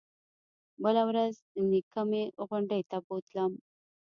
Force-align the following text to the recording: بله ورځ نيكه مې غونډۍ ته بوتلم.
بله 0.83 1.01
ورځ 1.09 1.35
نيكه 1.69 2.01
مې 2.09 2.23
غونډۍ 2.47 2.81
ته 2.89 2.97
بوتلم. 3.05 3.51